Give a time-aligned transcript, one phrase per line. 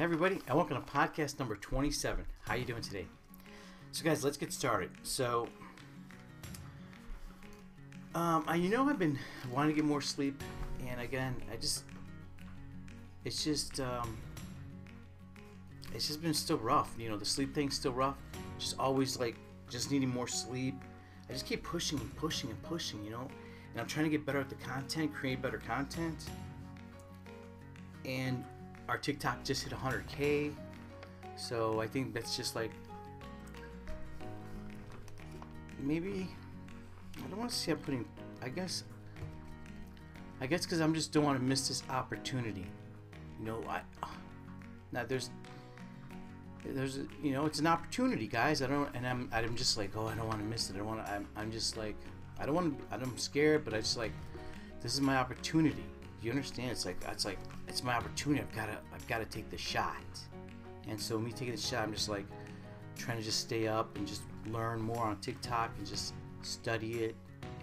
[0.00, 2.24] Everybody, and welcome to podcast number 27.
[2.46, 3.04] How you doing today?
[3.92, 4.90] So guys, let's get started.
[5.02, 5.46] So,
[8.14, 9.18] um, I, you know I've been
[9.52, 10.42] wanting to get more sleep,
[10.88, 11.84] and again, I just,
[13.26, 14.16] it's just, um,
[15.94, 16.94] it's just been still rough.
[16.98, 18.16] You know, the sleep thing's still rough.
[18.58, 19.36] Just always like,
[19.68, 20.76] just needing more sleep.
[21.28, 23.28] I just keep pushing and pushing and pushing, you know,
[23.72, 26.24] and I'm trying to get better at the content, create better content,
[28.06, 28.42] and
[28.90, 30.52] our TikTok just hit 100k.
[31.36, 32.72] So I think that's just like
[35.78, 36.28] maybe
[37.16, 38.04] I don't want to see I'm putting.
[38.42, 38.84] I guess
[40.40, 42.66] I guess because I'm just don't want to miss this opportunity.
[43.38, 43.80] You know, I
[44.92, 45.30] now there's
[46.64, 48.60] there's you know it's an opportunity, guys.
[48.60, 50.74] I don't and I'm I'm just like oh I don't want to miss it.
[50.74, 51.12] I don't want to.
[51.12, 51.94] I'm I'm just like
[52.40, 52.94] I don't want to.
[52.96, 54.12] I'm scared, but I just like
[54.82, 55.84] this is my opportunity
[56.22, 56.70] you understand?
[56.70, 57.38] It's like it's like
[57.68, 58.42] it's my opportunity.
[58.42, 59.94] I've gotta I've gotta take the shot.
[60.88, 62.26] And so me taking the shot, I'm just like
[62.96, 67.14] trying to just stay up and just learn more on TikTok and just study it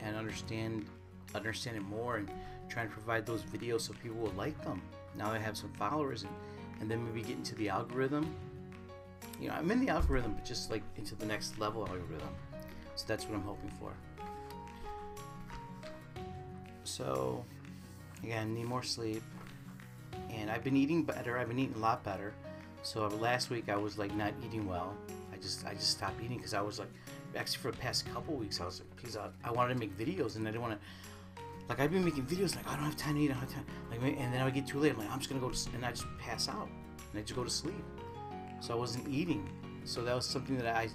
[0.04, 0.88] and understand
[1.36, 2.30] understand it more and
[2.70, 4.82] trying to provide those videos so people will like them.
[5.16, 6.32] Now I have some followers and,
[6.80, 8.34] and then maybe get into the algorithm.
[9.40, 12.30] You know, I'm in the algorithm, but just like into the next level algorithm.
[12.96, 13.94] So that's what I'm hoping for.
[16.84, 17.46] So
[18.24, 19.24] Again, need more sleep.
[20.30, 21.38] And I've been eating better.
[21.38, 22.34] I've been eating a lot better.
[22.84, 24.96] So uh, last week I was like not eating well.
[25.34, 26.90] I just I just stopped eating because I was like
[27.36, 29.80] actually for the past couple weeks I was like because I, uh, I, wanted to
[29.80, 32.76] make videos and I didn't want to like I've been making videos like oh, I
[32.76, 33.26] don't have time to eat.
[33.26, 33.66] I don't have time.
[33.92, 34.94] Like and then I would get too late.
[34.94, 36.70] I'm like I'm just gonna go to and I just pass out
[37.12, 37.84] and I just go to sleep.
[38.60, 39.50] So I wasn't eating.
[39.84, 40.90] So that was something that I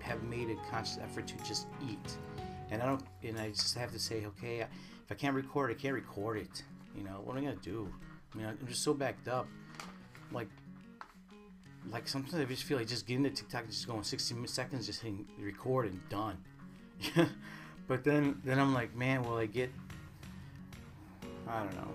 [0.00, 2.16] have made a conscious effort to just eat.
[2.70, 4.62] And I don't and I just have to say okay.
[4.62, 4.66] I
[5.14, 6.62] can't record, I can't record it.
[6.96, 7.92] You know, what am I gonna do?
[8.32, 9.46] I mean, I'm just so backed up.
[10.30, 10.48] Like,
[11.90, 15.02] like sometimes I just feel like just getting the TikTok, just going 60 seconds, just
[15.02, 16.38] hitting record and done.
[17.88, 19.70] but then, then I'm like, man, will I get?
[21.48, 21.92] I don't know.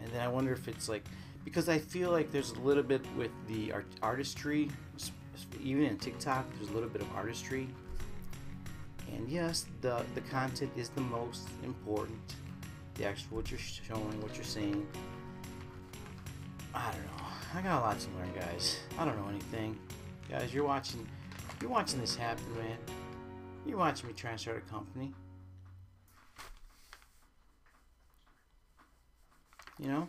[0.00, 1.04] And then I wonder if it's like,
[1.44, 4.70] because I feel like there's a little bit with the art- artistry,
[5.62, 7.68] even in TikTok, there's a little bit of artistry
[9.14, 12.34] and yes, the, the content is the most important.
[12.94, 14.86] The actual what you're showing, what you're seeing
[16.74, 17.24] I don't know.
[17.54, 18.78] I got a lot to learn, guys.
[18.98, 19.78] I don't know anything.
[20.30, 21.06] Guys, you're watching
[21.60, 22.76] you're watching this happen, man.
[23.66, 25.12] You're watching me try and start a company.
[29.80, 30.08] You know?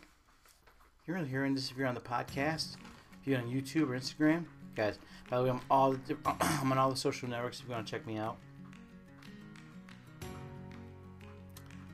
[1.07, 2.75] You're hearing this if you're on the podcast,
[3.19, 4.45] if you're on YouTube or Instagram.
[4.75, 4.99] Guys,
[5.29, 5.95] by the way, I'm all
[6.41, 8.37] I'm on all the social networks if you want to check me out.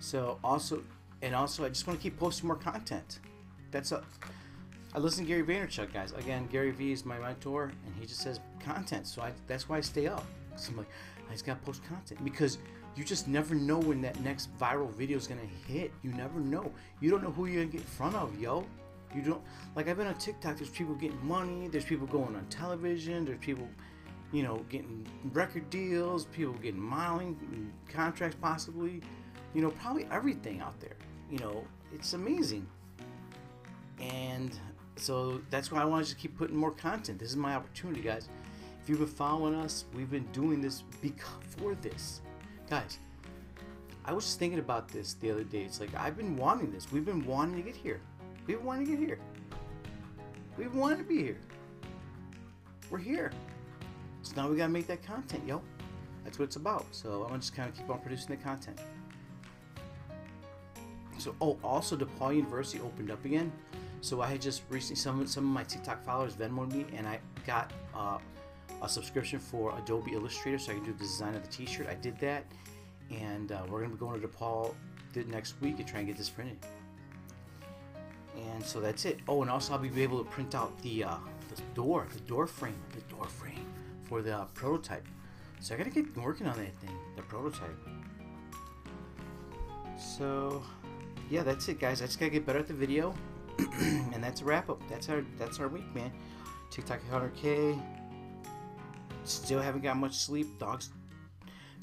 [0.06, 0.84] So also,
[1.24, 3.22] and also, I just want to keep posting more content.
[3.72, 4.04] That's a.
[4.94, 6.12] I listen to Gary Vaynerchuk, guys.
[6.12, 9.08] Again, Gary Vee is my mentor, and he just says content.
[9.08, 10.24] So I, that's why I stay up.
[10.68, 10.86] I'm like,
[11.28, 12.60] I just gotta post content because
[12.96, 15.92] you just never know when that next viral video is gonna hit.
[16.04, 16.72] You never know.
[17.02, 18.64] You don't know who you're gonna get in front of, yo.
[19.16, 19.42] You don't
[19.76, 20.58] like I've been on TikTok.
[20.58, 21.68] There's people getting money.
[21.68, 23.26] There's people going on television.
[23.26, 23.68] There's people,
[24.32, 26.26] you know, getting record deals.
[26.26, 29.02] People getting modeling mm, contracts, possibly
[29.56, 30.98] you know, probably everything out there.
[31.32, 32.68] You know, it's amazing.
[34.00, 34.56] And
[34.98, 37.18] so that's why I want to just keep putting more content.
[37.18, 38.28] This is my opportunity, guys.
[38.84, 42.22] If you've been following us, we've been doing this before this.
[42.70, 43.00] Guys,
[44.04, 45.64] I was just thinking about this the other day.
[45.64, 46.92] It's like I've been wanting this.
[46.92, 48.02] We've been wanting to get here.
[48.46, 49.20] We've been wanting to get here.
[50.58, 51.38] We've wanted to be here.
[52.90, 53.32] We're here.
[54.22, 55.62] So now we gotta make that content, yo.
[56.24, 56.86] That's what it's about.
[56.92, 58.80] So I'm gonna just kind of keep on producing the content.
[61.26, 63.52] So, oh, also DePaul University opened up again.
[64.02, 67.20] So I had just recently some some of my TikTok followers Venmoed me, and I
[67.48, 68.20] got uh,
[68.84, 71.88] a subscription for Adobe Illustrator, so I can do the design of the T-shirt.
[71.88, 72.46] I did that,
[73.10, 74.76] and uh, we're gonna be going to DePaul
[75.26, 76.60] next week and try and get this printed.
[78.38, 79.20] And so that's it.
[79.28, 81.18] Oh, and also I'll be able to print out the uh,
[81.56, 83.66] the door, the door frame, the door frame
[84.04, 85.08] for the uh, prototype.
[85.60, 87.80] So I gotta get working on that thing, the prototype.
[89.98, 90.62] So
[91.30, 92.02] yeah, that's it, guys.
[92.02, 93.14] I just gotta get better at the video,
[93.58, 94.82] and that's a wrap up.
[94.90, 96.12] That's our that's our week, man.
[96.72, 97.82] TikTok 100k.
[99.24, 100.48] Still haven't got much sleep.
[100.60, 100.90] Dogs,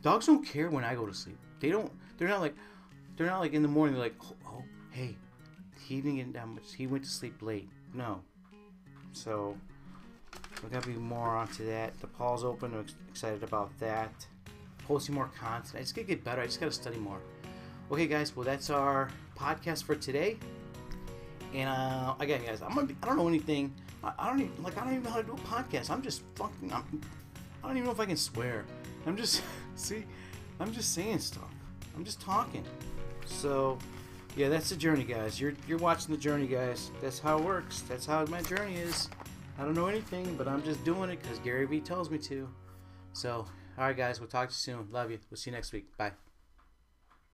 [0.02, 1.38] dogs don't care when I go to sleep.
[1.60, 1.90] They don't.
[2.18, 2.54] They're not like.
[3.16, 3.94] They're not like in the morning.
[3.94, 5.16] They're like, oh, oh hey,
[5.86, 6.74] he didn't get that much.
[6.76, 7.68] He went to sleep late.
[7.94, 8.20] No.
[9.12, 9.56] So
[10.62, 11.92] we gotta be more onto that.
[12.00, 12.74] DePaul's open.
[12.74, 14.26] I'm excited about that.
[14.86, 15.74] Posting more content.
[15.76, 16.42] I just gotta get better.
[16.42, 17.20] I just gotta study more.
[17.90, 18.34] Okay, guys.
[18.34, 20.36] Well, that's our podcast for today.
[21.54, 23.74] And uh, again, guys, I'm gonna be, I don't know anything.
[24.02, 25.90] I, I don't even like I don't even know how to do a podcast.
[25.90, 26.72] I'm just fucking.
[26.72, 27.00] I'm,
[27.62, 28.64] I don't even know if I can swear.
[29.06, 29.42] I'm just
[29.76, 30.04] see.
[30.60, 31.50] I'm just saying stuff.
[31.96, 32.64] I'm just talking.
[33.26, 33.78] So,
[34.36, 35.40] yeah, that's the journey, guys.
[35.40, 36.90] You're you're watching the journey, guys.
[37.00, 37.82] That's how it works.
[37.82, 39.08] That's how my journey is.
[39.58, 42.48] I don't know anything, but I'm just doing it because Gary Vee tells me to.
[43.12, 43.46] So,
[43.78, 44.88] all right, guys, we'll talk to you soon.
[44.90, 45.18] Love you.
[45.30, 45.94] We'll see you next week.
[45.96, 46.12] Bye.